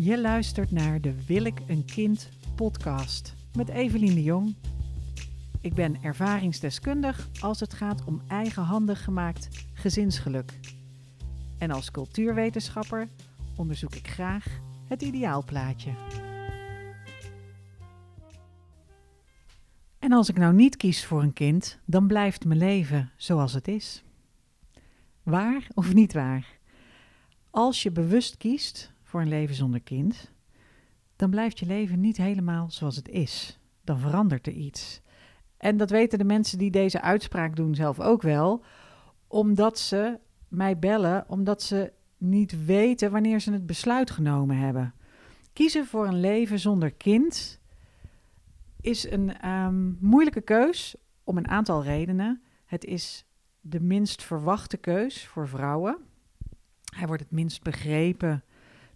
[0.00, 4.54] Je luistert naar de Wil ik een kind podcast met Evelien de Jong.
[5.60, 10.58] Ik ben ervaringsdeskundig als het gaat om eigenhandig gemaakt gezinsgeluk.
[11.58, 13.08] En als cultuurwetenschapper
[13.56, 14.46] onderzoek ik graag
[14.88, 15.90] het ideaalplaatje.
[19.98, 23.68] En als ik nou niet kies voor een kind, dan blijft mijn leven zoals het
[23.68, 24.02] is.
[25.22, 26.58] Waar of niet waar?
[27.50, 30.32] Als je bewust kiest voor een leven zonder kind,
[31.16, 33.58] dan blijft je leven niet helemaal zoals het is.
[33.84, 35.00] Dan verandert er iets.
[35.56, 38.64] En dat weten de mensen die deze uitspraak doen zelf ook wel,
[39.26, 40.18] omdat ze
[40.48, 44.94] mij bellen, omdat ze niet weten wanneer ze het besluit genomen hebben.
[45.52, 47.60] Kiezen voor een leven zonder kind
[48.80, 52.42] is een um, moeilijke keus om een aantal redenen.
[52.64, 53.24] Het is
[53.60, 55.96] de minst verwachte keus voor vrouwen.
[56.96, 58.42] Hij wordt het minst begrepen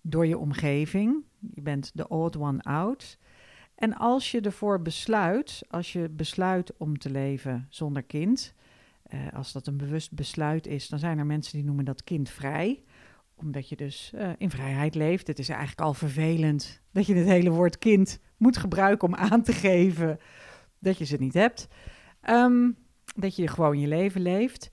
[0.02, 1.24] door je omgeving.
[1.54, 3.18] Je bent de odd one out.
[3.74, 8.54] En als je ervoor besluit, als je besluit om te leven zonder kind,
[9.02, 12.82] eh, als dat een bewust besluit is, dan zijn er mensen die noemen dat kindvrij
[13.42, 15.26] omdat je dus uh, in vrijheid leeft.
[15.26, 19.42] Het is eigenlijk al vervelend dat je het hele woord kind moet gebruiken om aan
[19.42, 20.18] te geven
[20.78, 21.68] dat je ze niet hebt.
[22.30, 22.76] Um,
[23.16, 24.70] dat je gewoon je leven leeft.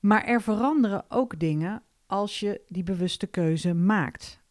[0.00, 4.42] Maar er veranderen ook dingen als je die bewuste keuze maakt.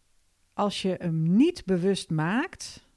[0.54, 2.88] Als je hem niet bewust maakt,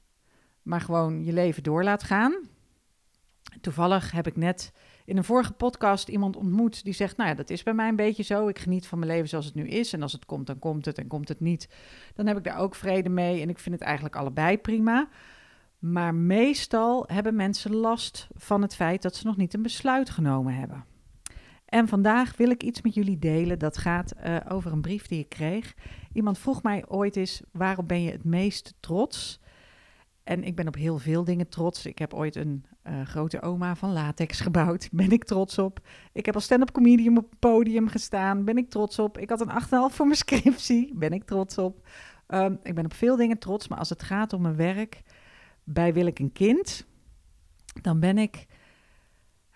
[0.61, 2.33] maar gewoon je leven door laat gaan.
[3.61, 4.71] Toevallig heb ik net
[5.05, 7.95] in een vorige podcast iemand ontmoet die zegt: Nou ja, dat is bij mij een
[7.95, 8.47] beetje zo.
[8.47, 9.93] Ik geniet van mijn leven zoals het nu is.
[9.93, 10.97] En als het komt, dan komt het.
[10.97, 11.69] En komt het niet,
[12.15, 13.41] dan heb ik daar ook vrede mee.
[13.41, 15.09] En ik vind het eigenlijk allebei prima.
[15.79, 20.53] Maar meestal hebben mensen last van het feit dat ze nog niet een besluit genomen
[20.53, 20.85] hebben.
[21.67, 23.59] En vandaag wil ik iets met jullie delen.
[23.59, 25.73] Dat gaat uh, over een brief die ik kreeg.
[26.13, 29.39] Iemand vroeg mij ooit eens: waarop ben je het meest trots?
[30.23, 31.85] En ik ben op heel veel dingen trots.
[31.85, 34.89] Ik heb ooit een uh, grote oma van latex gebouwd.
[35.01, 35.79] Ben ik trots op.
[36.13, 38.43] Ik heb als stand-up comedian op het podium gestaan.
[38.43, 39.17] Ben ik trots op.
[39.17, 40.91] Ik had een 8,5 voor mijn scriptie.
[40.95, 41.87] Ben ik trots op.
[42.27, 43.67] Um, ik ben op veel dingen trots.
[43.67, 45.01] Maar als het gaat om mijn werk,
[45.63, 46.85] bij Wil ik een kind,
[47.81, 48.45] dan ben ik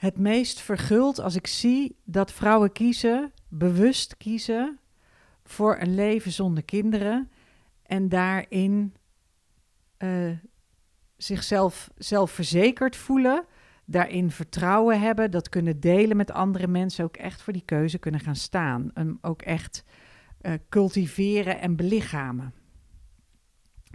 [0.01, 4.79] het meest verguld als ik zie dat vrouwen kiezen, bewust kiezen
[5.43, 7.31] voor een leven zonder kinderen
[7.83, 8.95] en daarin
[9.97, 10.31] uh,
[11.17, 13.45] zichzelf zelfverzekerd voelen,
[13.85, 18.21] daarin vertrouwen hebben, dat kunnen delen met andere mensen, ook echt voor die keuze kunnen
[18.21, 18.91] gaan staan.
[18.93, 19.83] En ook echt
[20.41, 22.53] uh, cultiveren en belichamen.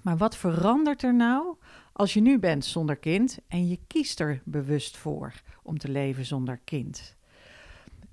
[0.03, 1.57] Maar wat verandert er nou
[1.97, 6.25] als je nu bent zonder kind en je kiest er bewust voor om te leven
[6.25, 7.17] zonder kind?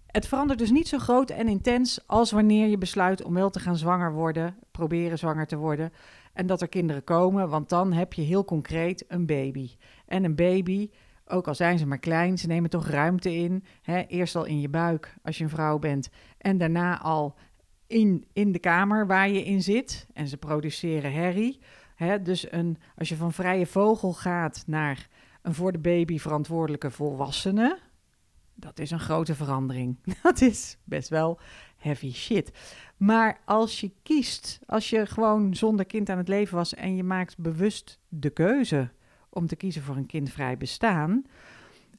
[0.08, 3.60] Het verandert dus niet zo groot en intens als wanneer je besluit om wel te
[3.60, 5.94] gaan zwanger worden, proberen zwanger te worden
[6.34, 9.70] en dat er kinderen komen, want dan heb je heel concreet een baby.
[10.06, 10.90] En een baby,
[11.28, 13.64] ook al zijn ze maar klein, ze nemen toch ruimte in.
[13.82, 14.02] Hè?
[14.08, 17.36] Eerst al in je buik als je een vrouw bent en daarna al
[17.88, 20.08] in, in de kamer waar je in zit.
[20.14, 21.60] En ze produceren herrie.
[21.96, 22.22] Hè?
[22.22, 25.08] Dus een, als je van vrije vogel gaat naar
[25.42, 27.80] een voor de baby verantwoordelijke volwassene,
[28.56, 29.98] dat is een grote verandering.
[30.24, 31.40] Dat is best wel
[31.78, 32.52] heavy shit.
[32.98, 37.04] Maar als je kiest, als je gewoon zonder kind aan het leven was en je
[37.04, 38.90] maakt bewust de keuze
[39.30, 41.24] om te kiezen voor een kindvrij bestaan,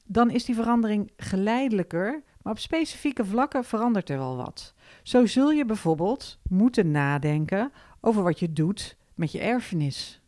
[0.05, 4.73] dan is die verandering geleidelijker, maar op specifieke vlakken verandert er wel wat.
[5.03, 10.21] Zo zul je bijvoorbeeld moeten nadenken over wat je doet met je erfenis.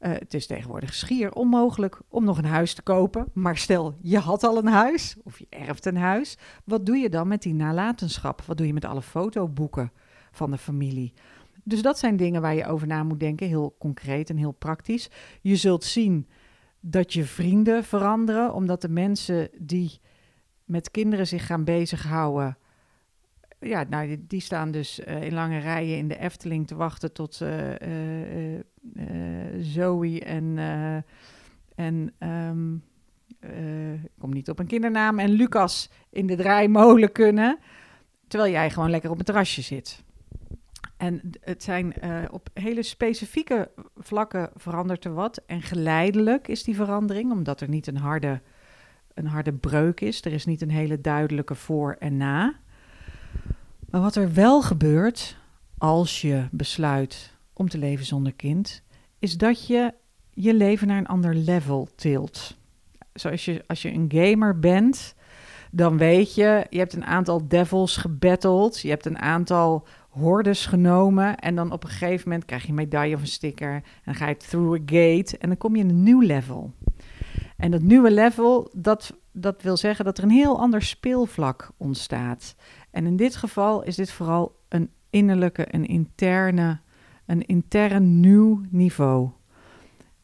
[0.00, 3.26] Uh, het is tegenwoordig schier onmogelijk om nog een huis te kopen.
[3.32, 6.38] Maar stel, je had al een huis of je erft een huis.
[6.64, 8.42] Wat doe je dan met die nalatenschap?
[8.42, 9.92] Wat doe je met alle fotoboeken
[10.30, 11.12] van de familie?
[11.64, 15.10] Dus dat zijn dingen waar je over na moet denken, heel concreet en heel praktisch.
[15.40, 16.28] Je zult zien
[16.80, 20.00] dat je vrienden veranderen, omdat de mensen die
[20.64, 22.58] met kinderen zich gaan bezighouden,
[23.66, 27.40] ja, nou, die, staan dus uh, in lange rijen in de Efteling te wachten tot
[27.42, 28.60] uh, uh,
[29.60, 30.58] Zoe en,
[31.74, 32.82] en um,
[34.02, 37.58] ik kom niet op een kindernaam, en Lucas in de draaimolen kunnen,
[38.28, 40.04] terwijl jij gewoon lekker op een terrasje zit.
[40.96, 41.94] En het zijn
[42.30, 45.42] op hele specifieke vlakken verandert er wat.
[45.46, 48.40] En geleidelijk is die verandering, omdat er niet een harde,
[49.14, 50.24] een harde breuk is.
[50.24, 52.60] Er is niet een hele duidelijke voor en na.
[53.96, 55.36] Maar wat er wel gebeurt
[55.78, 58.82] als je besluit om te leven zonder kind,
[59.18, 59.94] is dat je
[60.30, 62.56] je leven naar een ander level tilt.
[63.12, 65.14] Zoals je, als je een gamer bent,
[65.70, 71.36] dan weet je, je hebt een aantal devils gebatteld, je hebt een aantal hordes genomen.
[71.36, 73.74] En dan op een gegeven moment krijg je een medaille of een sticker.
[73.74, 76.72] En dan ga je through a gate en dan kom je in een nieuw level.
[77.56, 82.54] En dat nieuwe level, dat, dat wil zeggen dat er een heel ander speelvlak ontstaat.
[82.90, 86.80] En in dit geval is dit vooral een innerlijke, een interne,
[87.26, 89.30] een intern nieuw niveau.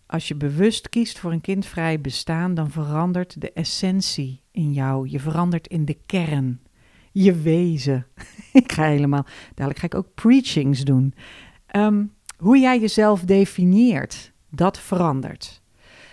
[0.06, 5.08] Als je bewust kiest voor een kindvrij bestaan, dan verandert de essentie in jou.
[5.08, 6.60] Je verandert in de kern,
[7.12, 8.06] je wezen.
[8.52, 11.14] ik ga helemaal, dadelijk ga ik ook preachings doen.
[11.66, 12.04] Ehm,
[12.36, 15.61] hoe jij jezelf definieert, dat verandert.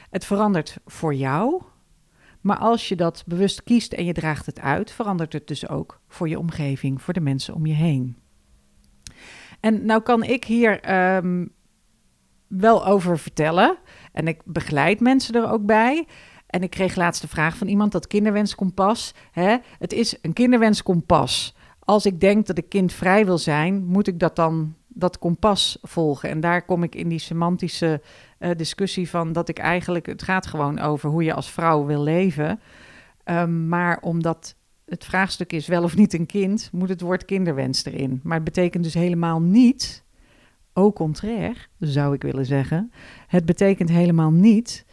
[0.09, 1.61] Het verandert voor jou,
[2.41, 5.99] maar als je dat bewust kiest en je draagt het uit, verandert het dus ook
[6.07, 8.17] voor je omgeving, voor de mensen om je heen.
[9.59, 11.45] En nou kan ik hier ehm,
[12.47, 13.77] wel over vertellen.
[14.11, 16.07] En ik begeleid mensen er ook bij.
[16.47, 19.13] En ik kreeg laatst de vraag van iemand, dat kinderwenskompas.
[19.31, 19.57] Hè?
[19.79, 21.55] Het is een kinderwenskompas.
[21.79, 26.29] Als ik denk dat ik kindvrij wil zijn, moet ik dat dan, dat kompas volgen.
[26.29, 28.01] En daar kom ik in die semantische
[28.39, 32.03] uh, discussie van dat ik eigenlijk, het gaat gewoon over hoe je als vrouw wil
[32.03, 32.59] leven.
[33.25, 34.55] Um, maar omdat
[34.85, 38.19] het vraagstuk is wel of niet een kind, moet het woord kinderwens erin.
[38.23, 40.03] Maar het betekent dus helemaal niet,
[40.73, 42.91] au contraire, zou ik willen zeggen.
[43.27, 44.85] Het betekent helemaal niet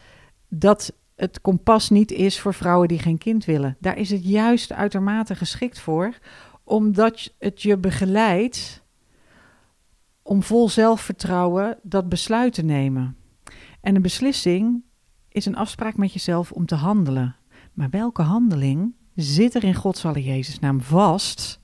[0.48, 3.76] dat het kompas niet is voor vrouwen die geen kind willen.
[3.80, 6.18] Daar is het juist uitermate geschikt voor,
[6.64, 8.84] omdat het je begeleidt
[10.26, 13.16] om vol zelfvertrouwen dat besluit te nemen.
[13.80, 14.82] En een beslissing
[15.28, 17.36] is een afspraak met jezelf om te handelen.
[17.72, 21.60] Maar welke handeling zit er in Gods alle Jezus naam vast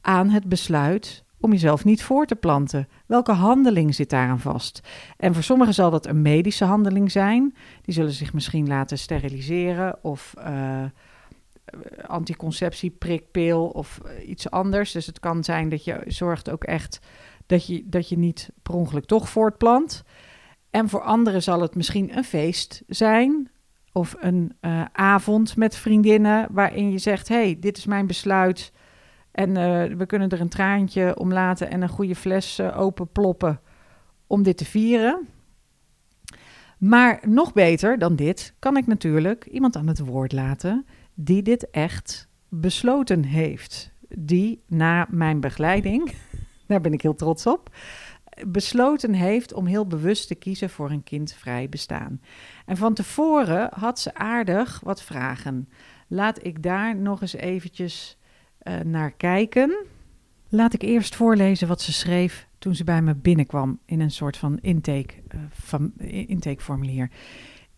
[0.00, 2.88] aan het besluit om jezelf niet voor te planten?
[3.06, 4.80] Welke handeling zit daaraan vast?
[5.16, 7.54] En voor sommigen zal dat een medische handeling zijn.
[7.82, 10.84] Die zullen zich misschien laten steriliseren of uh,
[12.06, 14.92] anticonceptie, prikpil of eh, iets anders.
[14.92, 17.00] Dus het kan zijn dat je zorgt ook echt
[17.50, 20.04] dat je, dat je niet per ongeluk toch voortplant.
[20.70, 23.50] En voor anderen zal het misschien een feest zijn
[23.92, 28.72] of een uh, avond met vriendinnen waarin je zegt: hey, dit is mijn besluit.
[29.30, 33.08] En uh, we kunnen er een traantje om laten en een goede fles uh, open
[33.12, 33.60] ploppen
[34.26, 35.28] om dit te vieren.
[36.78, 41.70] Maar nog beter dan dit kan ik natuurlijk iemand aan het woord laten die dit
[41.70, 43.92] echt besloten heeft.
[44.08, 46.12] Die na mijn begeleiding,
[46.70, 47.70] daar ben ik heel trots op,
[48.46, 52.20] besloten heeft om heel bewust te kiezen voor een kindvrij bestaan.
[52.66, 55.68] En van tevoren had ze aardig wat vragen.
[56.08, 58.18] Laat ik daar nog eens eventjes
[58.62, 59.84] uh, naar kijken.
[60.48, 64.36] Laat ik eerst voorlezen wat ze schreef toen ze bij me binnenkwam in een soort
[64.36, 65.92] van intake, uh, van,
[66.26, 67.10] intakeformulier.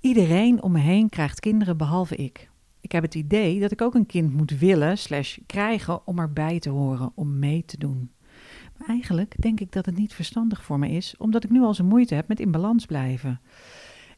[0.01, 2.51] Iedereen om me heen krijgt kinderen behalve ik.
[2.81, 6.59] Ik heb het idee dat ik ook een kind moet willen slash krijgen om erbij
[6.59, 8.11] te horen, om mee te doen.
[8.87, 11.85] Eigenlijk denk ik dat het niet verstandig voor me is, omdat ik nu al zo
[11.85, 13.41] moeite heb met in balans blijven.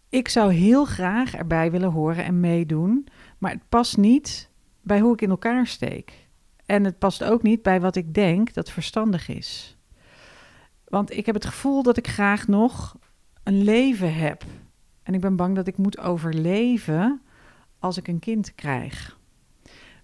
[0.09, 3.07] Ik zou heel graag erbij willen horen en meedoen,
[3.39, 4.51] maar het past niet
[4.83, 6.29] bij hoe ik in elkaar steek.
[6.67, 9.79] En het past ook niet bij wat ik denk dat verstandig is.
[10.85, 12.99] Want ik heb het gevoel dat ik graag nog
[13.43, 14.45] een leven heb.
[15.03, 17.23] En ik ben bang dat ik moet overleven
[17.79, 19.19] als ik een kind krijg.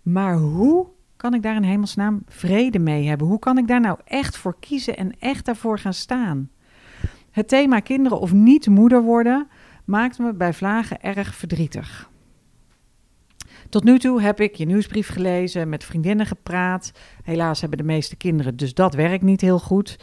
[0.03, 0.89] Maar hoe
[1.21, 3.27] kan ik daar in hemelsnaam vrede mee hebben?
[3.27, 6.51] Hoe kan ik daar nou echt voor kiezen en echt daarvoor gaan staan?
[7.31, 9.49] Het thema kinderen of niet moeder worden
[9.85, 12.11] maakt me bij vlagen erg verdrietig.
[13.69, 16.93] Tot nu toe heb ik je nieuwsbrief gelezen, met vriendinnen gepraat.
[17.23, 19.99] Helaas hebben de meeste kinderen, dus dat werkt niet heel goed.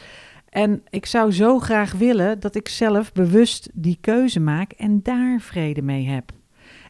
[0.48, 5.40] En ik zou zo graag willen dat ik zelf bewust die keuze maak en daar
[5.40, 6.32] vrede mee heb.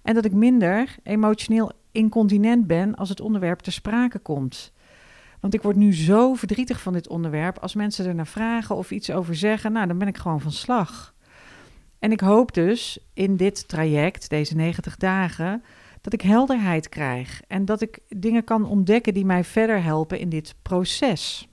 [0.02, 4.72] En dat ik minder emotioneel incontinent ben als het onderwerp ter sprake komt.
[5.40, 7.58] Want ik word nu zo verdrietig van dit onderwerp.
[7.58, 10.52] Als mensen er naar vragen of iets over zeggen, nou, dan ben ik gewoon van
[10.52, 11.14] slag.
[11.98, 15.62] En ik hoop dus in dit traject, deze 90 dagen,
[16.00, 20.28] dat ik helderheid krijg en dat ik dingen kan ontdekken die mij verder helpen in
[20.28, 21.48] dit proces.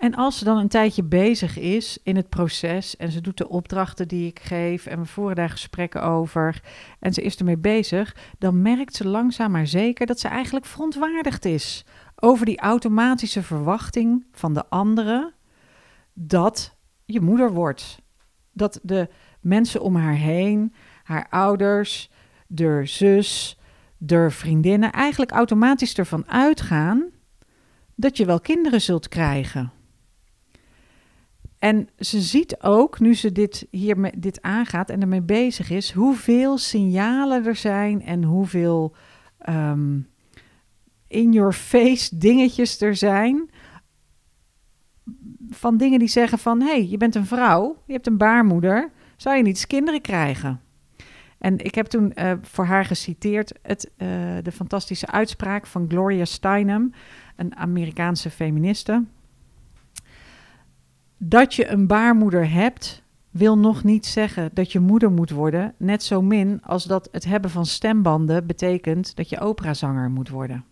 [0.00, 3.48] En als ze dan een tijdje bezig is in het proces en ze doet de
[3.48, 6.62] opdrachten die ik geef en we voeren daar gesprekken over
[6.98, 11.44] en ze is ermee bezig, dan merkt ze langzaam maar zeker dat ze eigenlijk verontwaardigd
[11.44, 11.84] is
[12.16, 15.34] over die automatische verwachting van de anderen
[16.12, 17.98] dat je moeder wordt.
[18.52, 19.08] Dat de
[19.40, 22.10] mensen om haar heen, haar ouders,
[22.46, 23.58] de zus,
[23.96, 27.04] de vriendinnen eigenlijk automatisch ervan uitgaan
[27.94, 29.78] dat je wel kinderen zult krijgen.
[31.60, 35.92] En ze ziet ook, nu ze dit, hier met, dit aangaat en ermee bezig is,
[35.92, 38.94] hoeveel signalen er zijn en hoeveel
[39.48, 40.08] um,
[41.06, 43.50] in your face dingetjes er zijn
[45.50, 46.60] van dingen die zeggen van...
[46.60, 48.90] hé, hey, je bent een vrouw, je hebt een baarmoeder...
[49.16, 50.60] zou je niet eens kinderen krijgen?
[51.38, 54.08] En ik heb toen uh, voor haar geciteerd het, uh,
[54.42, 56.92] de fantastische uitspraak van Gloria Steinem...
[57.36, 59.04] een Amerikaanse feministe.
[61.30, 66.02] Dat je een baarmoeder hebt wil nog niet zeggen dat je moeder moet worden, net
[66.02, 70.64] zo min als dat het hebben van stembanden betekent dat je operazanger moet worden.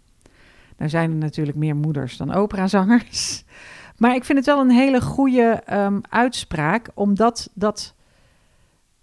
[0.77, 3.45] Nou zijn er natuurlijk meer moeders dan operazangers.
[3.97, 7.95] Maar ik vind het wel een hele goede um, uitspraak, omdat dat.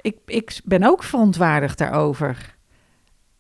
[0.02, 2.56] Ik, ik ben ook verontwaardigd daarover.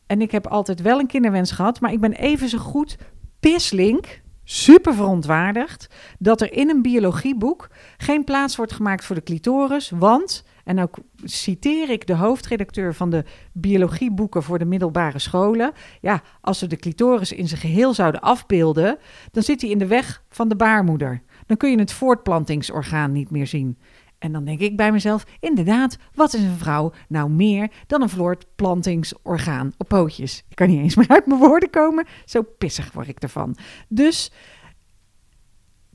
[0.07, 2.97] En ik heb altijd wel een kinderwens gehad, maar ik ben even zo goed
[3.39, 5.87] pislink super verontwaardigd
[6.19, 10.97] dat er in een biologieboek geen plaats wordt gemaakt voor de clitoris, want, en ook
[11.23, 15.71] citeer ik de hoofdredacteur van de biologieboeken voor de middelbare scholen,
[16.01, 18.97] ja, als we de clitoris in zijn geheel zouden afbeelden,
[19.31, 21.21] dan zit hij in de weg van de baarmoeder.
[21.45, 23.77] Dan kun je het voortplantingsorgaan niet meer zien.
[24.25, 28.09] En dan denk ik bij mezelf, inderdaad, wat is een vrouw nou meer dan een
[28.09, 30.43] voortplantingsorgaan op pootjes?
[30.49, 33.55] Ik kan niet eens meer uit mijn woorden komen, zo pissig word ik ervan.
[33.87, 34.31] Dus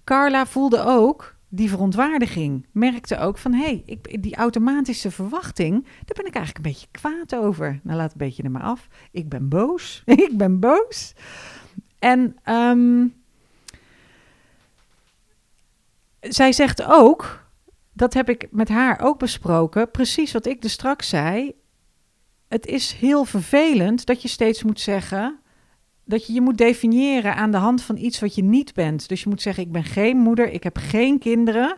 [0.04, 2.66] Carla voelde ook die verontwaardiging.
[2.72, 7.34] Merkte ook van, hé, hey, die automatische verwachting, daar ben ik eigenlijk een beetje kwaad
[7.34, 7.80] over.
[7.82, 8.88] Nou, laat een beetje er maar af.
[9.10, 10.02] Ik ben boos.
[10.28, 11.14] ik ben boos.
[11.98, 13.14] En um,
[16.20, 17.39] zij zegt ook
[18.00, 19.90] dat heb ik met haar ook besproken.
[19.90, 21.52] Precies wat ik dus straks zei.
[22.48, 25.38] Het is heel vervelend dat je steeds moet zeggen
[26.04, 29.08] dat je je moet definiëren aan de hand van iets wat je niet bent.
[29.08, 31.76] Dus je moet zeggen: ik ben geen moeder, ik heb geen kinderen.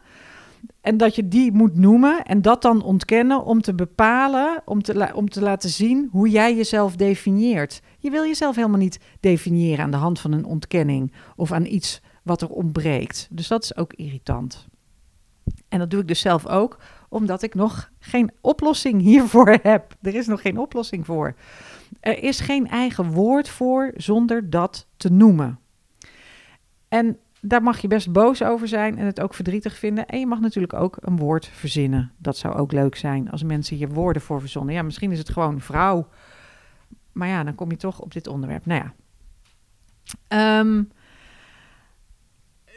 [0.81, 5.11] En dat je die moet noemen en dat dan ontkennen om te bepalen, om te,
[5.15, 7.81] om te laten zien hoe jij jezelf definieert.
[7.99, 12.01] Je wil jezelf helemaal niet definiëren aan de hand van een ontkenning of aan iets
[12.23, 13.29] wat er ontbreekt.
[13.31, 14.71] Dus dat is ook irritant.
[15.73, 19.95] En dat doe ik dus zelf ook, omdat ik nog geen oplossing hiervoor heb.
[20.03, 21.35] Er is nog geen oplossing voor.
[22.01, 25.59] Er is geen eigen woord voor zonder dat te noemen.
[26.89, 30.07] En daar mag je best boos over zijn en het ook verdrietig vinden.
[30.07, 32.13] En je mag natuurlijk ook een woord verzinnen.
[32.19, 34.75] Dat zou ook leuk zijn als mensen hier woorden voor verzonnen.
[34.75, 36.09] Ja, misschien is het gewoon vrouw.
[37.13, 38.67] Maar ja, dan kom je toch op dit onderwerp.
[38.67, 38.85] Nou
[40.29, 40.59] ja.
[40.61, 40.91] Um,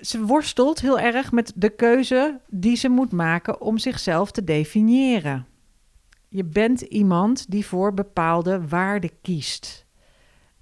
[0.02, 5.48] ze worstelt heel erg met de keuze die ze moet maken om zichzelf te definiëren.
[6.30, 9.86] Je bent iemand die voor bepaalde waarden kiest.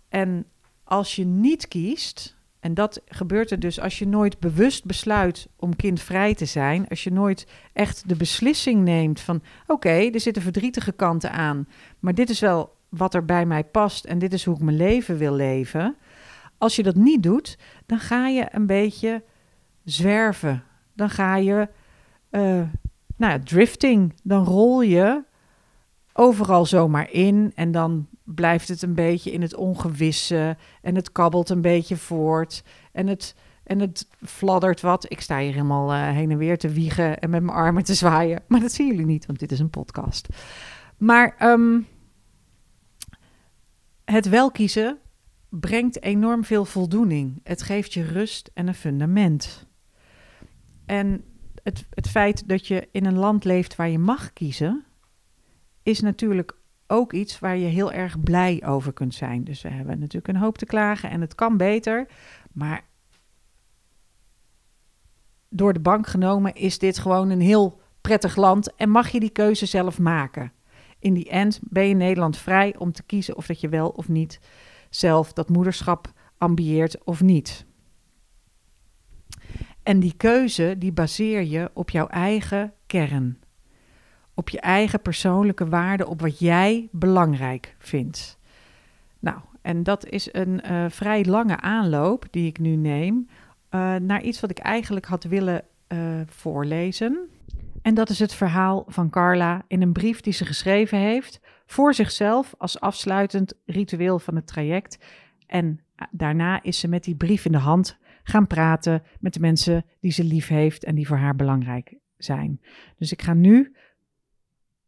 [0.09, 0.45] En
[0.83, 5.75] als je niet kiest, en dat gebeurt er dus als je nooit bewust besluit om
[5.75, 10.91] kindvrij te zijn, als je nooit echt de beslissing neemt van oké, er zitten verdrietige
[10.91, 11.67] kanten aan,
[11.99, 14.77] maar dit is wel wat er bij mij past en dit is hoe ik mijn
[14.77, 15.95] leven wil leven.
[16.63, 19.23] Als je dat niet doet, dan ga je een beetje
[19.83, 20.63] zwerven.
[20.93, 21.69] Dan ga je,
[22.31, 22.41] uh,
[23.15, 24.13] nou ja, drifting.
[24.23, 25.23] Dan rol je
[26.13, 31.49] overal zomaar in en dan blijft het een beetje in het ongewisse en het kabbelt
[31.49, 35.11] een beetje voort en het, en het fladdert wat.
[35.11, 37.93] Ik sta hier helemaal uh, heen en weer te wiegen en met mijn armen te
[37.93, 40.27] zwaaien, maar dat zien jullie niet, want dit is een podcast.
[40.97, 41.87] Maar um,
[44.05, 44.97] het wel kiezen
[45.59, 47.39] brengt enorm veel voldoening.
[47.43, 49.67] Het geeft je rust en een fundament.
[50.85, 51.23] En
[51.63, 54.83] het, het feit dat je in een land leeft waar je mag kiezen,
[55.83, 56.55] is natuurlijk
[56.87, 59.43] ook iets waar je heel erg blij over kunt zijn.
[59.43, 62.07] Dus we hebben natuurlijk een hoop te klagen en het kan beter.
[62.51, 62.85] Maar
[65.49, 69.29] door de bank genomen is dit gewoon een heel prettig land en mag je die
[69.29, 70.51] keuze zelf maken.
[70.99, 74.07] In die end ben je Nederland vrij om te kiezen of dat je wel of
[74.07, 74.39] niet
[74.95, 77.65] zelf dat moederschap ambieert of niet.
[79.83, 83.39] En die keuze, die baseer je op jouw eigen kern.
[84.33, 88.37] Op je eigen persoonlijke waarde, op wat jij belangrijk vindt.
[89.19, 93.27] Nou, en dat is een uh, vrij lange aanloop die ik nu neem
[93.71, 97.29] uh, naar iets wat ik eigenlijk had willen uh, voorlezen.
[97.81, 101.39] En dat is het verhaal van Carla in een brief die ze geschreven heeft
[101.73, 105.05] voor zichzelf als afsluitend ritueel van het traject.
[105.47, 109.85] En daarna is ze met die brief in de hand gaan praten met de mensen
[109.99, 112.61] die ze lief heeft en die voor haar belangrijk zijn.
[112.97, 113.75] Dus ik ga nu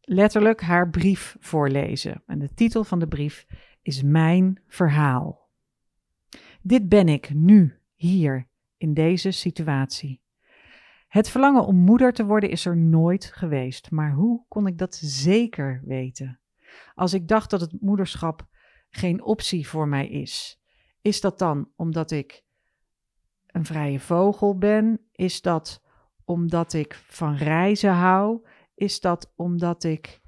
[0.00, 2.22] letterlijk haar brief voorlezen.
[2.26, 3.46] En de titel van de brief
[3.82, 5.48] is Mijn verhaal.
[6.62, 10.20] Dit ben ik nu, hier, in deze situatie.
[11.08, 14.94] Het verlangen om moeder te worden is er nooit geweest, maar hoe kon ik dat
[14.94, 16.40] zeker weten?
[16.94, 18.46] Als ik dacht dat het moederschap
[18.90, 20.60] geen optie voor mij is,
[21.00, 22.44] is dat dan omdat ik
[23.46, 25.00] een vrije vogel ben?
[25.12, 25.82] Is dat
[26.24, 28.46] omdat ik van reizen hou?
[28.74, 30.20] Is dat omdat ik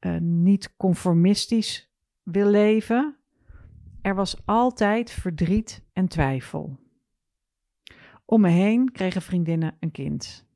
[0.00, 1.92] uh, niet conformistisch
[2.22, 3.16] wil leven?
[4.02, 6.78] Er was altijd verdriet en twijfel.
[8.24, 10.48] Om me heen kregen vriendinnen een kind.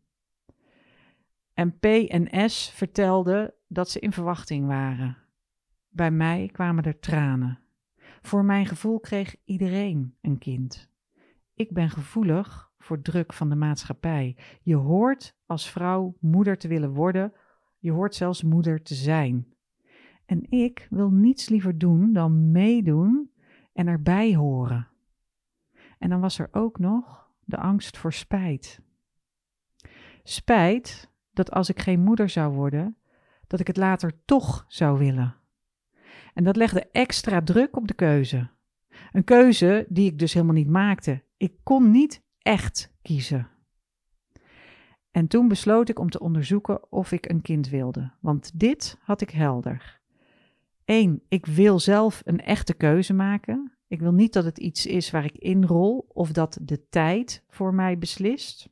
[1.53, 5.24] En P en S vertelden dat ze in verwachting waren.
[5.95, 7.59] Bij mij kwamen er tranen.
[8.23, 10.91] Voor mijn gevoel kreeg iedereen een kind.
[11.55, 14.37] Ik ben gevoelig voor druk van de maatschappij.
[14.63, 17.33] Je hoort als vrouw moeder te willen worden,
[17.79, 19.55] je hoort zelfs moeder te zijn.
[20.27, 23.31] En ik wil niets liever doen dan meedoen
[23.73, 24.89] en erbij horen.
[25.99, 28.81] En dan was er ook nog de angst voor spijt.
[30.23, 32.97] Spijt dat als ik geen moeder zou worden,
[33.47, 35.43] dat ik het later toch zou willen.
[36.35, 38.49] En dat legde extra druk op de keuze.
[39.13, 41.23] Een keuze die ik dus helemaal niet maakte.
[41.37, 43.49] Ik kon niet echt kiezen.
[45.11, 49.21] En toen besloot ik om te onderzoeken of ik een kind wilde, want dit had
[49.21, 50.01] ik helder.
[50.85, 53.73] Eén, ik wil zelf een echte keuze maken.
[53.89, 57.75] Ik wil niet dat het iets is waar ik inrol of dat de tijd voor
[57.75, 58.69] mij beslist.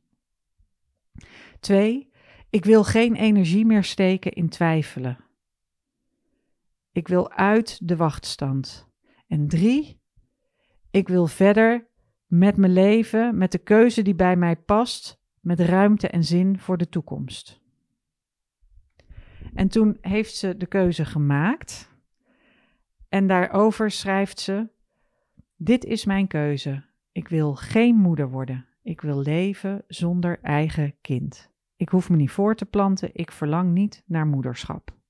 [1.59, 2.11] Twee,
[2.49, 5.22] ik wil geen energie meer steken in twijfelen.
[6.93, 8.87] Ik wil uit de wachtstand.
[9.27, 10.01] En drie,
[10.91, 11.87] ik wil verder
[12.25, 16.77] met mijn leven, met de keuze die bij mij past, met ruimte en zin voor
[16.77, 17.61] de toekomst.
[19.53, 21.91] En toen heeft ze de keuze gemaakt.
[23.09, 24.69] En daarover schrijft ze:
[25.57, 26.83] Dit is mijn keuze.
[27.11, 28.65] Ik wil geen moeder worden.
[28.83, 31.51] Ik wil leven zonder eigen kind.
[31.75, 33.09] Ik hoef me niet voor te planten.
[33.13, 35.01] Ik verlang niet naar moederschap.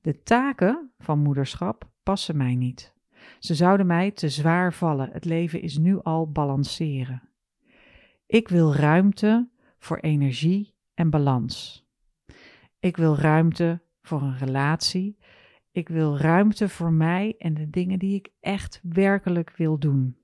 [0.00, 2.94] De taken van moederschap passen mij niet.
[3.38, 5.10] Ze zouden mij te zwaar vallen.
[5.12, 7.22] Het leven is nu al balanceren.
[8.26, 11.86] Ik wil ruimte voor energie en balans.
[12.80, 15.18] Ik wil ruimte voor een relatie.
[15.70, 20.16] Ik wil ruimte voor mij en de dingen die ik echt werkelijk wil doen.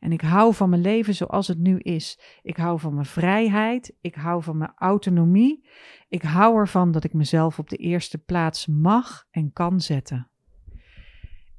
[0.00, 2.20] En ik hou van mijn leven zoals het nu is.
[2.42, 3.94] Ik hou van mijn vrijheid.
[4.00, 5.64] Ik hou van mijn autonomie.
[6.08, 10.28] Ik hou ervan dat ik mezelf op de eerste plaats mag en kan zetten.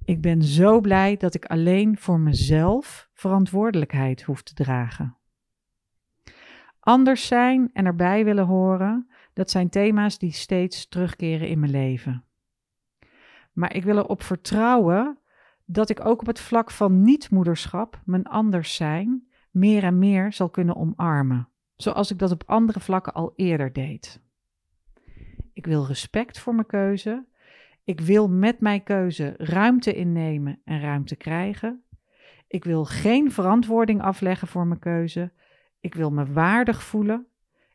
[0.06, 5.18] Ik ben zo blij dat ik alleen voor mezelf verantwoordelijkheid hoef te dragen.
[6.80, 12.24] Anders zijn en erbij willen horen, dat zijn thema's die steeds terugkeren in mijn leven.
[13.54, 15.19] Maar ik wil erop vertrouwen
[15.72, 20.50] dat ik ook op het vlak van niet-moederschap mijn anders zijn meer en meer zal
[20.50, 24.22] kunnen omarmen, zoals ik dat op andere vlakken al eerder deed.
[25.54, 27.26] Ik wil respect voor mijn keuze.
[27.84, 31.84] Ik wil met mijn keuze ruimte innemen en ruimte krijgen.
[32.48, 35.32] Ik wil geen verantwoording afleggen voor mijn keuze.
[35.80, 37.28] Ik wil me waardig voelen.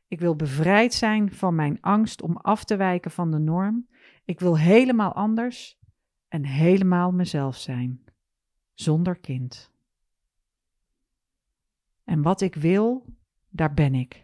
[0.09, 3.89] Ik wil bevrijd zijn van mijn angst om af te wijken van de norm.
[4.25, 5.83] Ik wil helemaal anders
[6.29, 8.05] en helemaal mezelf zijn,
[8.75, 9.73] zonder kind.
[12.05, 13.05] En wat ik wil,
[13.51, 14.23] daar ben ik.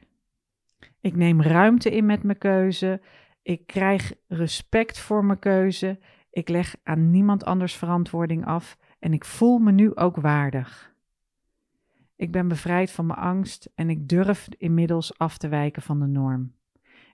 [1.01, 3.01] Ik neem ruimte in met mijn keuze.
[3.43, 5.99] Ik krijg respect voor mijn keuze.
[6.31, 10.95] Ik leg aan niemand anders verantwoording af en ik voel me nu ook waardig.
[12.17, 16.07] Ik ben bevrijd van mijn angst en ik durf inmiddels af te wijken van de
[16.07, 16.53] norm.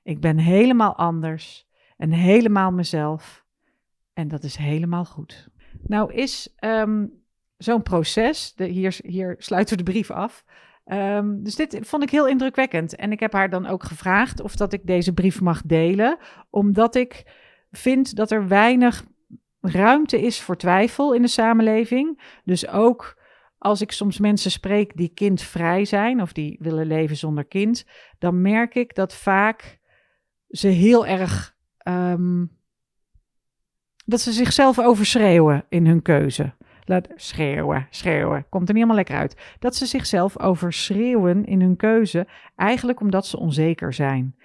[0.03, 3.46] Ik ben helemaal anders en helemaal mezelf
[4.17, 5.49] en dat is helemaal goed.
[5.83, 7.13] Nou is um,
[7.57, 10.45] zo'n proces, de, hier, hier sluiten we de brief af.
[10.87, 12.97] Um, dus dit vond ik heel indrukwekkend.
[12.97, 16.19] En ik heb haar dan ook gevraagd of dat ik deze brief mag delen,
[16.51, 17.25] omdat ik
[17.71, 19.05] vind dat er weinig
[19.61, 22.39] ruimte is voor twijfel in de samenleving.
[22.45, 23.19] Dus ook
[23.59, 27.87] als ik soms mensen spreek die kindvrij zijn of die willen leven zonder kind,
[28.19, 29.79] dan merk ik dat vaak
[30.49, 31.57] ze heel erg
[31.89, 32.56] um,
[34.07, 36.53] dat ze zichzelf overschreeuwen in hun keuze.
[36.85, 39.37] Laat schreeuwen, schreeuwen, komt er niet helemaal lekker uit.
[39.59, 44.37] Dat ze zichzelf overschreeuwen in hun keuze, eigenlijk omdat ze onzeker zijn.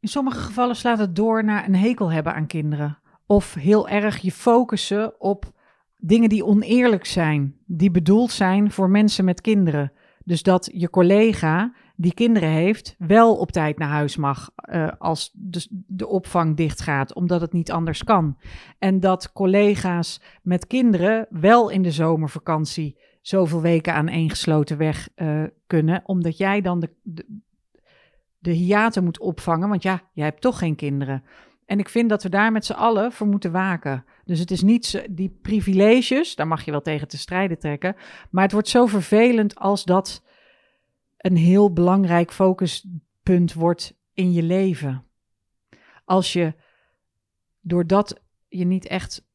[0.00, 2.98] In sommige gevallen slaat het door naar een hekel hebben aan kinderen.
[3.26, 5.52] Of heel erg je focussen op
[5.96, 9.92] dingen die oneerlijk zijn, die bedoeld zijn voor mensen met kinderen.
[10.24, 15.30] Dus dat je collega die kinderen heeft, wel op tijd naar huis mag uh, als
[15.34, 18.38] de, de opvang dichtgaat, omdat het niet anders kan.
[18.78, 25.08] En dat collega's met kinderen wel in de zomervakantie zoveel weken aan één gesloten weg
[25.16, 27.40] uh, kunnen, omdat jij dan de, de,
[28.38, 31.22] de hiaten moet opvangen, want ja, jij hebt toch geen kinderen.
[31.66, 34.04] En ik vind dat we daar met z'n allen voor moeten waken.
[34.24, 37.96] Dus het is niet die privileges, daar mag je wel tegen te strijden trekken.
[38.30, 40.22] Maar het wordt zo vervelend als dat
[41.16, 45.04] een heel belangrijk focuspunt punt wordt in je leven.
[46.04, 46.54] Als je,
[47.60, 49.28] doordat je niet echt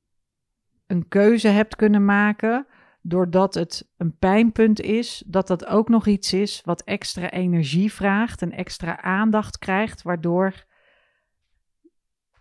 [0.87, 2.67] een keuze hebt kunnen maken,
[3.01, 8.41] doordat het een pijnpunt is, dat dat ook nog iets is wat extra energie vraagt
[8.41, 10.65] en extra aandacht krijgt, waardoor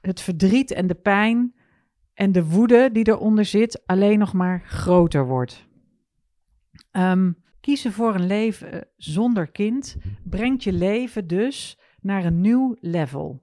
[0.01, 1.55] het verdriet en de pijn
[2.15, 5.69] en de woede die eronder zit alleen nog maar groter wordt.
[6.93, 13.43] Um, kiezen voor een leven zonder kind brengt je leven dus naar een nieuw level.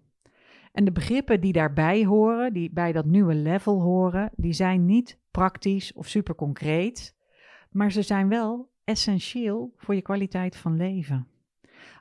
[0.72, 5.20] En de begrippen die daarbij horen, die bij dat nieuwe level horen, die zijn niet
[5.32, 7.16] praktisch of super concreet,
[7.72, 11.28] maar ze zijn wel essentieel voor je kwaliteit van leven.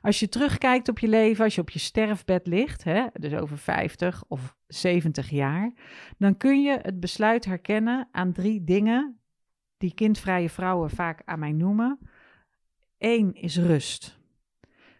[0.01, 3.57] Als je terugkijkt op je leven, als je op je sterfbed ligt, hè, dus over
[3.57, 5.73] 50 of 70 jaar,
[6.17, 9.16] dan kun je het besluit herkennen aan drie dingen
[9.77, 11.99] die kindvrije vrouwen vaak aan mij noemen.
[12.97, 14.19] Eén is rust.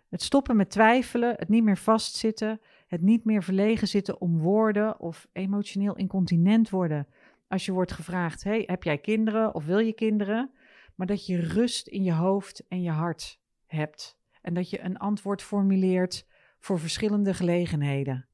[0.10, 5.00] Het stoppen met twijfelen, het niet meer vastzitten, het niet meer verlegen zitten om woorden
[5.00, 7.08] of emotioneel incontinent worden.
[7.48, 10.52] Als je wordt gevraagd: hey, heb jij kinderen of wil je kinderen?
[10.96, 14.18] Maar dat je rust in je hoofd en je hart hebt.
[14.42, 16.28] En dat je een antwoord formuleert
[16.60, 18.27] voor verschillende gelegenheden.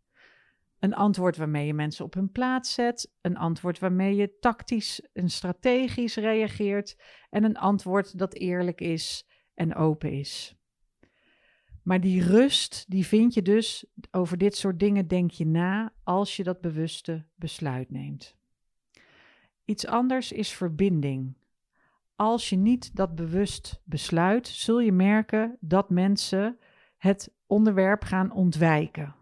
[0.84, 3.12] Een antwoord waarmee je mensen op hun plaats zet.
[3.22, 7.02] Een antwoord waarmee je tactisch en strategisch reageert.
[7.30, 10.56] En een antwoord dat eerlijk is en open is.
[11.84, 16.36] Maar die rust, die vind je dus, over dit soort dingen denk je na als
[16.36, 18.36] je dat bewuste besluit neemt.
[19.65, 21.38] Iets anders is verbinding.
[22.15, 26.60] Als je niet dat bewust besluit, zul je merken dat mensen
[26.98, 29.22] het onderwerp gaan ontwijken.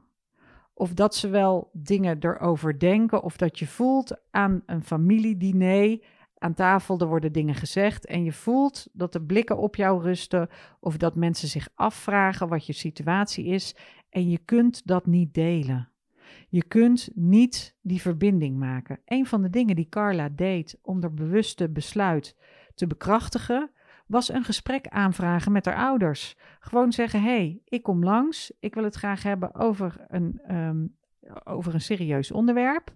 [0.82, 6.00] Of dat ze wel dingen erover denken, of dat je voelt aan een familiediner
[6.38, 10.50] aan tafel, er worden dingen gezegd en je voelt dat de blikken op jou rusten
[10.80, 13.76] of dat mensen zich afvragen wat je situatie is
[14.10, 15.89] en je kunt dat niet delen.
[16.50, 19.00] Je kunt niet die verbinding maken.
[19.06, 22.36] Een van de dingen die Carla deed om haar bewuste besluit
[22.76, 23.72] te bekrachtigen,
[24.12, 26.36] was een gesprek aanvragen met haar ouders.
[26.60, 30.86] Gewoon zeggen: hey, ik kom langs, ik wil het graag hebben over een, ehm,
[31.43, 32.95] over een serieus onderwerp.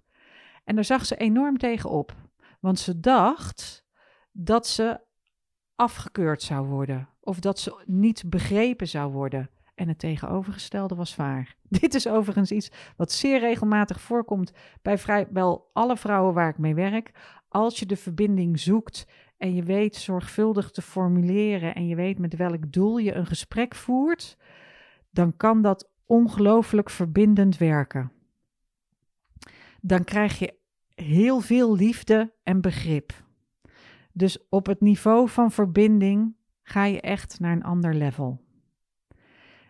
[0.64, 2.16] En daar zag ze enorm tegen op.
[2.60, 3.86] Want ze dacht
[4.32, 5.00] dat ze
[5.76, 9.50] afgekeurd zou worden of dat ze niet begrepen zou worden.
[9.76, 11.56] En het tegenovergestelde was waar.
[11.80, 14.52] Dit is overigens iets wat zeer regelmatig voorkomt
[14.82, 17.12] bij vrijwel alle vrouwen waar ik mee werk.
[17.48, 22.36] Als je de verbinding zoekt en je weet zorgvuldig te formuleren en je weet met
[22.36, 24.38] welk doel je een gesprek voert,
[25.10, 28.12] dan kan dat ongelooflijk verbindend werken.
[29.82, 30.54] Dan krijg je
[30.96, 33.24] heel veel liefde en begrip.
[34.12, 38.44] Dus op het niveau van verbinding ga je echt naar een ander level.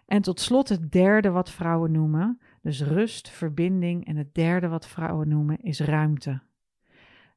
[0.05, 4.87] En tot slot het derde wat vrouwen noemen, dus rust, verbinding en het derde wat
[4.87, 6.41] vrouwen noemen is ruimte.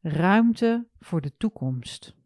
[0.00, 2.17] Ruimte voor de toekomst.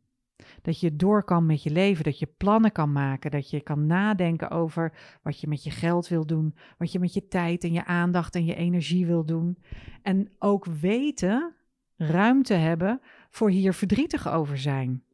[0.63, 3.87] Dat je door kan met je leven, dat je plannen kan maken, dat je kan
[3.87, 4.93] nadenken over
[5.23, 8.35] wat je met je geld wil doen, wat je met je tijd en je aandacht
[8.35, 9.59] en je energie wil doen.
[10.03, 11.55] En ook weten,
[11.97, 15.05] ruimte hebben voor hier verdrietig over zijn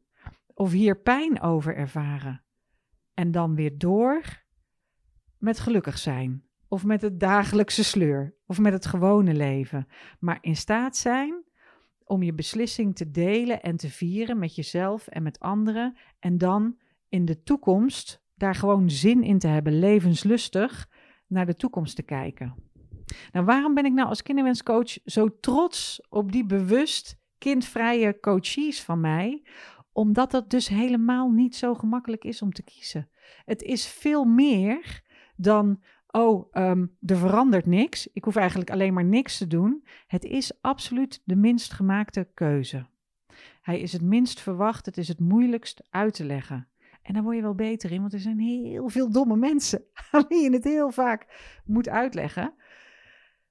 [0.53, 2.43] of hier pijn over ervaren.
[3.13, 4.21] En dan weer door
[5.37, 9.87] met gelukkig zijn of met het dagelijkse sleur of met het gewone leven,
[10.19, 11.43] maar in staat zijn
[12.09, 15.97] om je beslissing te delen en te vieren met jezelf en met anderen.
[16.19, 16.77] En dan
[17.09, 20.89] in de toekomst daar gewoon zin in te hebben, levenslustig
[21.27, 22.55] naar de toekomst te kijken.
[23.31, 28.99] Nou, waarom ben ik nou als kinderwenscoach zo trots op die bewust kindvrije coaches van
[28.99, 29.45] mij?
[29.91, 33.09] Omdat dat dus helemaal niet zo gemakkelijk is om te kiezen.
[33.45, 35.01] Het is veel meer
[35.35, 38.07] dan oh, ehm, er verandert niks.
[38.13, 39.85] Ik hoef eigenlijk alleen maar niks te doen.
[40.07, 42.87] Het is absoluut de minst gemaakte keuze.
[43.61, 46.67] Hij is het minst verwacht, het is het moeilijkst uit te leggen.
[47.01, 50.25] En daar word je wel beter in, want er zijn heel veel domme mensen aan
[50.27, 51.25] wie je het heel vaak
[51.65, 52.53] moet uitleggen.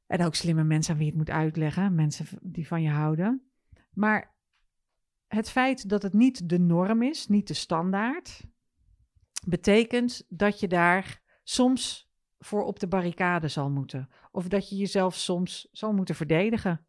[0.07, 3.43] En ook slimme mensen aan wie je het moet uitleggen, mensen die van je houden.
[3.93, 4.35] Maar
[5.27, 8.45] het feit dat het niet de norm is, niet de standaard,
[9.47, 12.08] betekent dat je daar soms
[12.39, 14.09] voor op de barricade zal moeten.
[14.33, 16.81] Of dat je jezelf soms zal moeten verdedigen.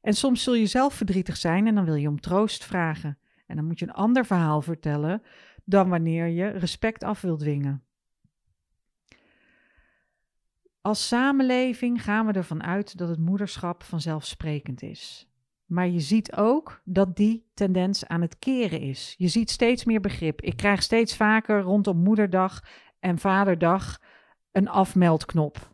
[0.00, 3.18] En soms zul je zelf verdrietig zijn en dan wil je om troost vragen.
[3.46, 5.22] En dan moet je een ander verhaal vertellen
[5.64, 7.84] dan wanneer je respect af wilt dwingen.
[10.80, 15.26] Als samenleving gaan we ervan uit dat het moederschap vanzelfsprekend is.
[15.66, 19.14] Maar je ziet ook dat die tendens aan het keren is.
[19.18, 20.40] Je ziet steeds meer begrip.
[20.40, 22.64] Ik krijg steeds vaker rondom Moederdag
[23.00, 24.00] en Vaderdag
[24.52, 25.70] een afmeldknop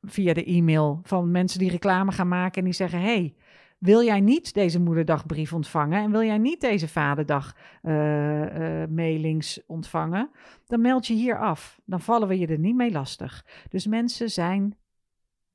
[0.00, 3.34] via de e-mail van mensen die reclame gaan maken en die zeggen: hey,
[3.78, 9.60] wil jij niet deze moederdagbrief ontvangen en wil jij niet deze vaderdag uh, uh, mailings
[9.66, 10.30] ontvangen,
[10.66, 11.80] dan meld je hier af.
[11.84, 13.46] Dan vallen we je er niet mee lastig.
[13.68, 14.76] Dus mensen zijn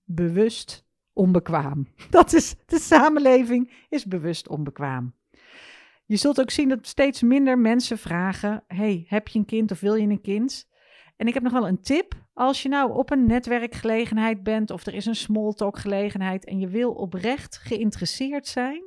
[0.04, 1.88] bewust onbekwaam.
[2.10, 5.14] Dat is de samenleving is bewust onbekwaam.
[6.06, 9.80] Je zult ook zien dat steeds minder mensen vragen: hey, heb je een kind of
[9.80, 10.69] wil je een kind?
[11.20, 12.14] En ik heb nog wel een tip.
[12.34, 16.68] Als je nou op een netwerkgelegenheid bent of er is een smalltalk gelegenheid en je
[16.68, 18.84] wil oprecht geïnteresseerd zijn,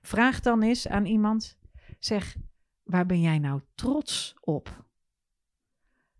[0.00, 1.58] vraag dan eens aan iemand:
[1.98, 2.36] zeg,
[2.82, 4.84] waar ben jij nou trots op?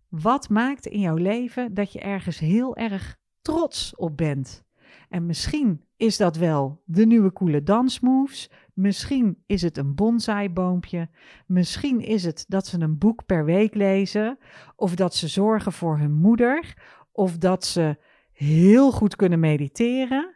[0.09, 4.63] Wat maakt in jouw leven dat je ergens heel erg trots op bent?
[5.09, 8.49] En misschien is dat wel de nieuwe coole dansmoves.
[8.73, 11.09] Misschien is het een bonsaiboompje.
[11.45, 14.37] Misschien is het dat ze een boek per week lezen.
[14.75, 16.77] Of dat ze zorgen voor hun moeder.
[17.11, 17.97] Of dat ze
[18.31, 20.35] heel goed kunnen mediteren.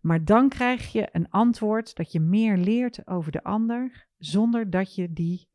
[0.00, 4.06] Maar dan krijg je een antwoord dat je meer leert over de ander.
[4.18, 5.48] Zonder dat je die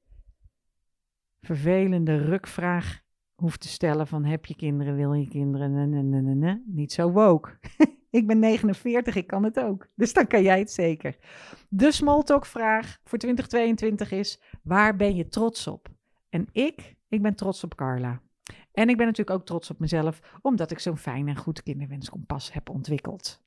[1.42, 3.02] vervelende rukvraag
[3.36, 7.60] hoeft te stellen van heb je kinderen, wil je kinderen, niet zo woke.
[8.12, 9.88] Ik ben 49, ik kan het ook.
[9.96, 11.18] Dus dan kan jij het zeker.
[11.70, 15.90] De smalltalk vraag voor 2022 is, waar ben je trots op?
[16.30, 18.22] En ik, ik ben trots op Carla.
[18.72, 22.54] En ik ben natuurlijk ook trots op mezelf, omdat ik zo'n fijn en goed kinderwenskompas
[22.54, 23.44] heb ontwikkeld.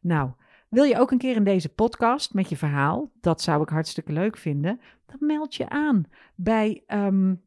[0.00, 0.30] Nou,
[0.68, 3.10] wil je ook een keer in deze podcast met je verhaal?
[3.20, 4.80] Dat zou ik hartstikke leuk vinden.
[5.06, 7.42] Dan meld je aan bij um,